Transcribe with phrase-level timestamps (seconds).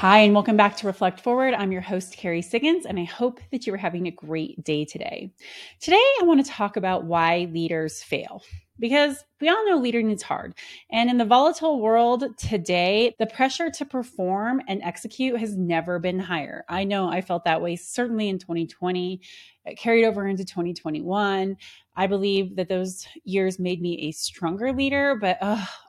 [0.00, 1.52] Hi, and welcome back to Reflect Forward.
[1.52, 4.86] I'm your host, Kerry Siggins, and I hope that you are having a great day
[4.86, 5.30] today.
[5.78, 8.42] Today, I want to talk about why leaders fail
[8.78, 10.54] because we all know leading is hard.
[10.90, 16.18] And in the volatile world today, the pressure to perform and execute has never been
[16.18, 16.64] higher.
[16.66, 19.20] I know I felt that way certainly in 2020,
[19.66, 21.58] it carried over into 2021.
[21.94, 25.36] I believe that those years made me a stronger leader, but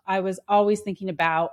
[0.05, 1.51] I was always thinking about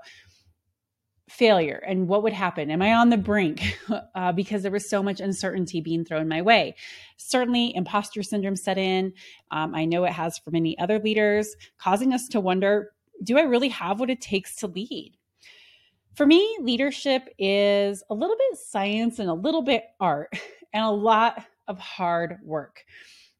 [1.29, 2.71] failure and what would happen?
[2.71, 3.79] Am i on the brink?
[4.15, 6.75] Uh, because there was so much uncertainty being thrown my way.
[7.17, 9.13] Certainly imposter syndrome set in.
[9.51, 12.91] Um, i know it has for many other leaders causing us to wonder
[13.23, 15.17] do i really have what it takes to lead?
[16.15, 20.33] For me leadership is a little bit science and a little bit art
[20.73, 22.85] and a lot of hard work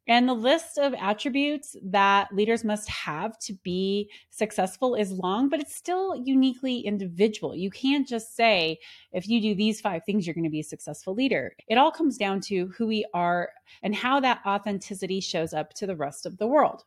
[0.09, 5.61] and the list of attributes that leaders must have to be successful is long, but
[5.61, 7.55] it's still uniquely individual.
[7.55, 8.79] You can't just say,
[9.13, 11.55] if you do these five things, you're going to be a successful leader.
[11.69, 13.51] It all comes down to who we are
[13.83, 16.85] and how that authenticity shows up to the rest of the world.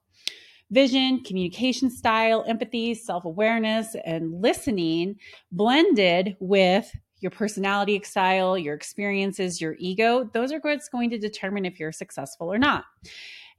[0.71, 5.17] Vision, communication style, empathy, self awareness, and listening
[5.51, 6.91] blended with
[7.21, 11.91] your personality style, your experiences, your ego, those are what's going to determine if you're
[11.91, 12.85] successful or not.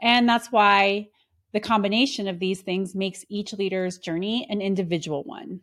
[0.01, 1.09] And that's why
[1.53, 5.61] the combination of these things makes each leader's journey an individual one.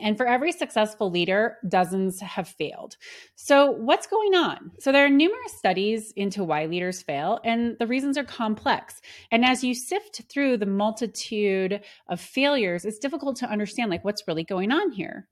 [0.00, 2.96] And for every successful leader, dozens have failed.
[3.36, 4.70] So, what's going on?
[4.78, 9.00] So, there are numerous studies into why leaders fail, and the reasons are complex.
[9.30, 14.26] And as you sift through the multitude of failures, it's difficult to understand like what's
[14.26, 15.28] really going on here.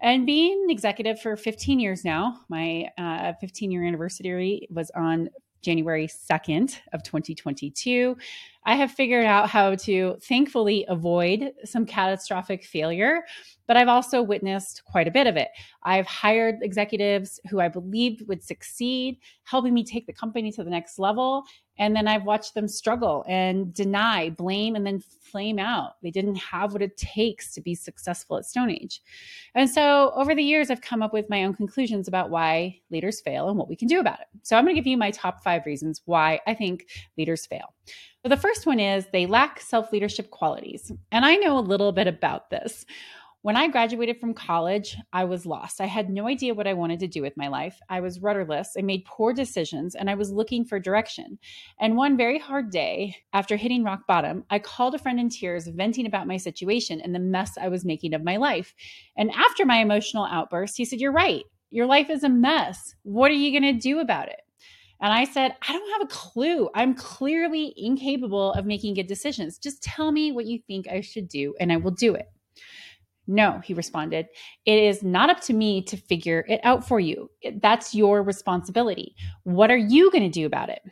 [0.00, 5.28] And being an executive for 15 years now, my uh, 15 year anniversary was on
[5.64, 8.16] January 2nd of 2022.
[8.66, 13.22] I have figured out how to thankfully avoid some catastrophic failure,
[13.66, 15.48] but I've also witnessed quite a bit of it.
[15.82, 20.70] I've hired executives who I believed would succeed, helping me take the company to the
[20.70, 21.44] next level.
[21.78, 25.94] And then I've watched them struggle and deny, blame, and then flame out.
[26.02, 29.00] They didn't have what it takes to be successful at StoneAge.
[29.54, 33.20] And so over the years, I've come up with my own conclusions about why leaders
[33.20, 34.28] fail and what we can do about it.
[34.42, 36.86] So I'm going to give you my top five reasons why I think
[37.18, 37.74] leaders fail.
[38.22, 40.92] So the first one is they lack self leadership qualities.
[41.10, 42.86] And I know a little bit about this.
[43.44, 45.78] When I graduated from college, I was lost.
[45.78, 47.78] I had no idea what I wanted to do with my life.
[47.90, 48.70] I was rudderless.
[48.78, 51.38] I made poor decisions and I was looking for direction.
[51.78, 55.66] And one very hard day, after hitting rock bottom, I called a friend in tears,
[55.66, 58.72] venting about my situation and the mess I was making of my life.
[59.14, 61.44] And after my emotional outburst, he said, You're right.
[61.68, 62.94] Your life is a mess.
[63.02, 64.40] What are you going to do about it?
[65.02, 66.70] And I said, I don't have a clue.
[66.74, 69.58] I'm clearly incapable of making good decisions.
[69.58, 72.30] Just tell me what you think I should do and I will do it.
[73.26, 74.26] No, he responded.
[74.66, 77.30] It is not up to me to figure it out for you.
[77.62, 79.14] That's your responsibility.
[79.44, 80.82] What are you going to do about it?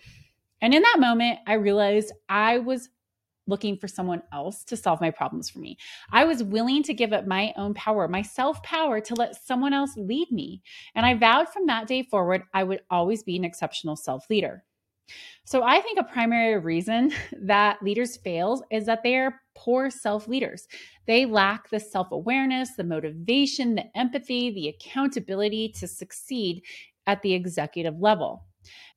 [0.63, 2.89] And in that moment, I realized I was
[3.47, 5.77] looking for someone else to solve my problems for me.
[6.11, 9.73] I was willing to give up my own power, my self power, to let someone
[9.73, 10.63] else lead me.
[10.95, 14.65] And I vowed from that day forward, I would always be an exceptional self leader.
[15.45, 17.13] So I think a primary reason
[17.43, 20.67] that leaders fail is that they are poor self leaders.
[21.07, 26.63] They lack the self awareness, the motivation, the empathy, the accountability to succeed
[27.07, 28.45] at the executive level.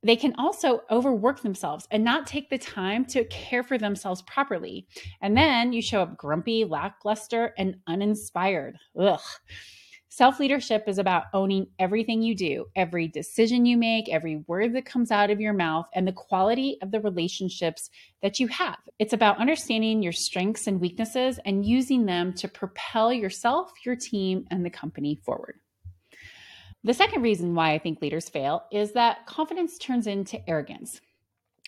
[0.04, 4.88] They can also overwork themselves and not take the time to care for themselves properly.
[5.22, 8.78] And then you show up grumpy, lackluster, and uninspired.
[9.00, 9.20] Ugh.
[10.16, 14.86] Self leadership is about owning everything you do, every decision you make, every word that
[14.86, 17.90] comes out of your mouth, and the quality of the relationships
[18.22, 18.78] that you have.
[18.98, 24.46] It's about understanding your strengths and weaknesses and using them to propel yourself, your team,
[24.52, 25.60] and the company forward.
[26.86, 31.02] The second reason why I think leaders fail is that confidence turns into arrogance.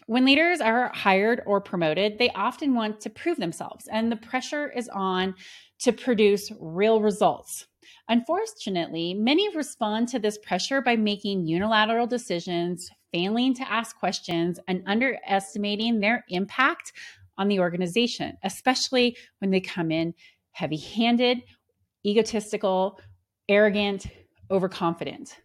[0.05, 4.71] When leaders are hired or promoted, they often want to prove themselves, and the pressure
[4.71, 5.35] is on
[5.79, 7.67] to produce real results.
[8.09, 14.83] Unfortunately, many respond to this pressure by making unilateral decisions, failing to ask questions, and
[14.85, 16.93] underestimating their impact
[17.37, 20.13] on the organization, especially when they come in
[20.51, 21.43] heavy handed,
[22.05, 22.99] egotistical,
[23.47, 24.07] arrogant,
[24.49, 25.37] overconfident.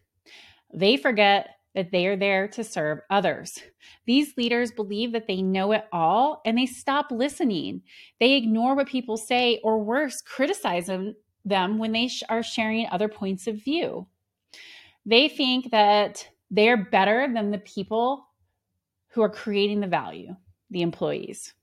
[0.73, 3.59] They forget that they are there to serve others.
[4.05, 7.81] These leaders believe that they know it all and they stop listening.
[8.19, 12.87] They ignore what people say, or worse, criticize them them when they sh- are sharing
[12.87, 14.07] other points of view.
[15.05, 18.27] They think that they're better than the people
[19.09, 20.35] who are creating the value,
[20.69, 21.53] the employees.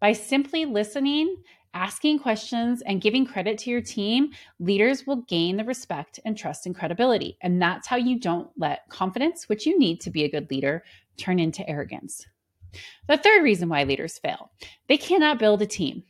[0.00, 1.42] By simply listening,
[1.74, 4.30] asking questions and giving credit to your team,
[4.60, 7.36] leaders will gain the respect and trust and credibility.
[7.42, 10.84] And that's how you don't let confidence, which you need to be a good leader,
[11.16, 12.26] turn into arrogance.
[13.08, 14.50] The third reason why leaders fail
[14.88, 16.04] they cannot build a team.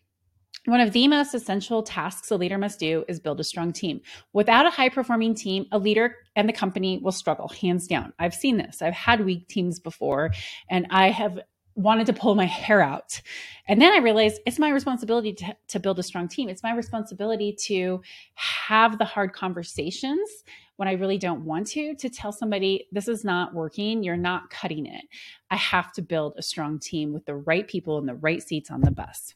[0.69, 4.03] One of the most essential tasks a leader must do is build a strong team.
[4.35, 8.13] Without a high performing team, a leader and the company will struggle, hands down.
[8.19, 8.83] I've seen this.
[8.83, 10.31] I've had weak teams before,
[10.69, 11.39] and I have
[11.75, 13.19] wanted to pull my hair out.
[13.67, 16.49] And then I realized it's my responsibility to, to build a strong team.
[16.49, 18.03] It's my responsibility to
[18.35, 20.29] have the hard conversations
[20.77, 24.03] when I really don't want to, to tell somebody, this is not working.
[24.03, 25.05] You're not cutting it.
[25.51, 28.71] I have to build a strong team with the right people in the right seats
[28.71, 29.35] on the bus.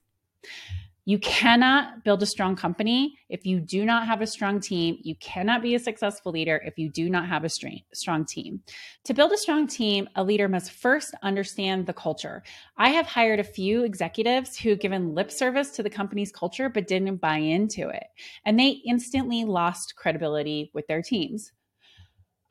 [1.05, 4.99] You cannot build a strong company if you do not have a strong team.
[5.03, 7.49] You cannot be a successful leader if you do not have a
[7.93, 8.63] strong team.
[9.05, 12.45] To build a strong team, a leader must first understand the culture.
[12.77, 16.87] I have hired a few executives who given lip service to the company's culture but
[16.87, 18.07] didn't buy into it,
[18.45, 21.51] and they instantly lost credibility with their teams.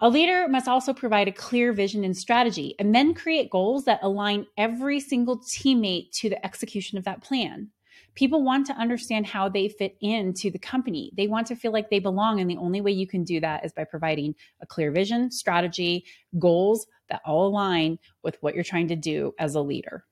[0.01, 3.99] A leader must also provide a clear vision and strategy and then create goals that
[4.01, 7.69] align every single teammate to the execution of that plan.
[8.15, 11.11] People want to understand how they fit into the company.
[11.15, 12.39] They want to feel like they belong.
[12.39, 16.05] And the only way you can do that is by providing a clear vision, strategy,
[16.37, 20.05] goals that all align with what you're trying to do as a leader.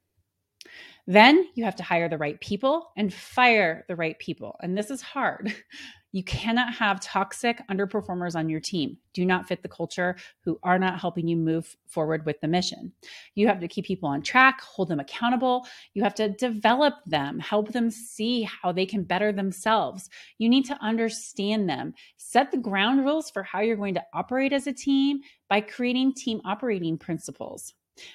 [1.08, 4.56] Then you have to hire the right people and fire the right people.
[4.62, 5.54] And this is hard.
[6.12, 10.80] You cannot have toxic underperformers on your team, do not fit the culture, who are
[10.80, 12.92] not helping you move forward with the mission.
[13.36, 15.68] You have to keep people on track, hold them accountable.
[15.94, 20.10] You have to develop them, help them see how they can better themselves.
[20.40, 24.54] You need to understand them, set the ground rules for how you're going to operate
[24.54, 27.74] as a team by creating team operating principles.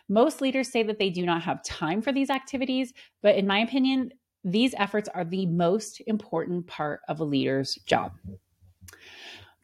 [0.09, 2.93] Most leaders say that they do not have time for these activities,
[3.23, 4.13] but in my opinion,
[4.45, 8.13] these efforts are the most important part of a leader's job.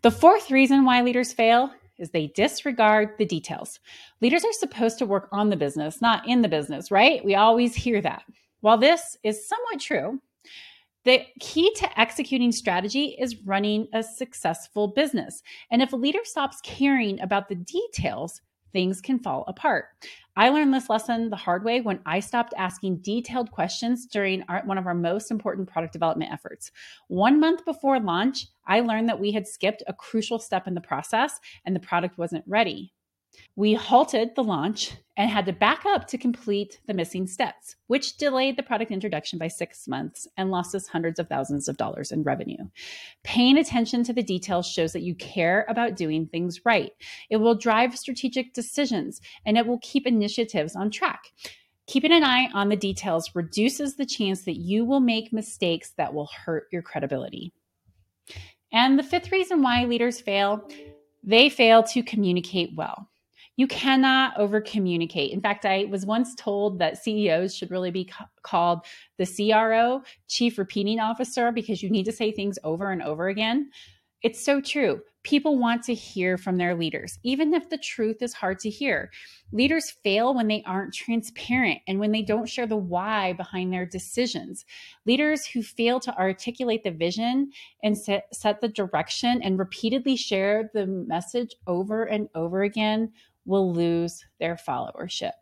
[0.02, 3.78] The fourth reason why leaders fail is they disregard the details.
[4.22, 7.22] Leaders are supposed to work on the business, not in the business, right?
[7.22, 8.24] We always hear that.
[8.60, 10.20] While this is somewhat true,
[11.04, 15.42] the key to executing strategy is running a successful business.
[15.70, 18.40] And if a leader stops caring about the details,
[18.72, 19.87] things can fall apart.
[20.37, 24.62] I learned this lesson the hard way when I stopped asking detailed questions during our,
[24.64, 26.70] one of our most important product development efforts.
[27.08, 30.81] One month before launch, I learned that we had skipped a crucial step in the
[30.81, 32.93] process and the product wasn't ready.
[33.56, 38.16] We halted the launch and had to back up to complete the missing steps, which
[38.16, 42.10] delayed the product introduction by six months and lost us hundreds of thousands of dollars
[42.10, 42.64] in revenue.
[43.22, 46.92] Paying attention to the details shows that you care about doing things right.
[47.28, 51.25] It will drive strategic decisions and it will keep initiatives on track.
[51.87, 56.14] Keeping an eye on the details reduces the chance that you will make mistakes that
[56.14, 57.52] will hurt your credibility.
[58.72, 60.66] And the fifth reason why leaders fail,
[61.22, 63.09] they fail to communicate well
[63.60, 65.32] you cannot over communicate.
[65.32, 68.86] In fact, I was once told that CEOs should really be ca- called
[69.18, 73.68] the CRO, Chief Repeating Officer, because you need to say things over and over again.
[74.22, 75.02] It's so true.
[75.24, 79.10] People want to hear from their leaders, even if the truth is hard to hear.
[79.52, 83.85] Leaders fail when they aren't transparent and when they don't share the why behind their
[83.85, 84.64] decisions.
[85.04, 87.50] Leaders who fail to articulate the vision
[87.82, 93.12] and set, set the direction and repeatedly share the message over and over again
[93.50, 95.33] will lose their followership.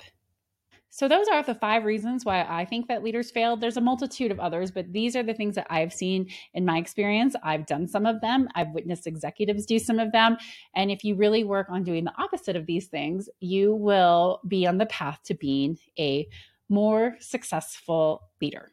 [0.91, 3.61] So, those are the five reasons why I think that leaders failed.
[3.61, 6.79] There's a multitude of others, but these are the things that I've seen in my
[6.79, 7.37] experience.
[7.45, 10.39] I've done some of them, I've witnessed executives do some of them.
[10.75, 14.67] And if you really work on doing the opposite of these things, you will be
[14.67, 16.27] on the path to being a
[16.69, 18.73] more successful leader.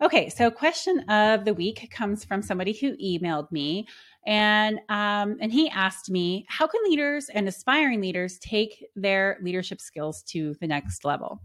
[0.00, 3.86] Okay, so question of the week comes from somebody who emailed me
[4.26, 9.80] and um, and he asked me how can leaders and aspiring leaders take their leadership
[9.80, 11.40] skills to the next level?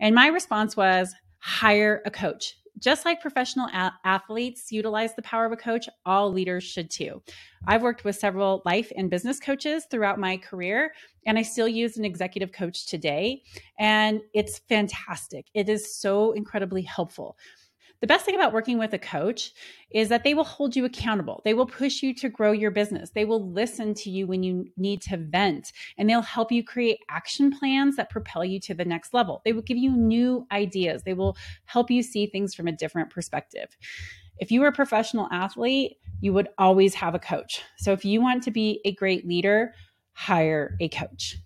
[0.00, 2.56] And my response was hire a coach.
[2.78, 7.22] Just like professional a- athletes utilize the power of a coach all leaders should too.
[7.66, 10.92] I've worked with several life and business coaches throughout my career
[11.26, 13.42] and i still use an executive coach today
[13.78, 15.46] and it's fantastic.
[15.54, 17.36] It is so incredibly helpful
[18.04, 19.50] the best thing about working with a coach
[19.90, 21.40] is that they will hold you accountable.
[21.42, 23.08] They will push you to grow your business.
[23.08, 26.98] They will listen to you when you need to vent and they'll help you create
[27.08, 29.40] action plans that propel you to the next level.
[29.46, 31.02] They will give you new ideas.
[31.02, 31.34] They will
[31.64, 33.74] help you see things from a different perspective.
[34.36, 37.62] If you were a professional athlete, you would always have a coach.
[37.78, 39.72] So if you want to be a great leader,
[40.12, 41.38] hire a coach.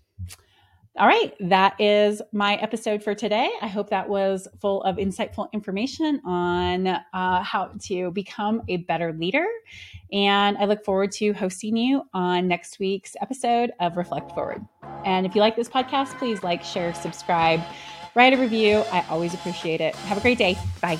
[0.97, 3.49] All right, that is my episode for today.
[3.61, 9.13] I hope that was full of insightful information on uh, how to become a better
[9.13, 9.45] leader.
[10.11, 14.65] And I look forward to hosting you on next week's episode of Reflect Forward.
[15.05, 17.61] And if you like this podcast, please like, share, subscribe,
[18.15, 18.83] write a review.
[18.91, 19.95] I always appreciate it.
[19.95, 20.57] Have a great day.
[20.81, 20.97] Bye.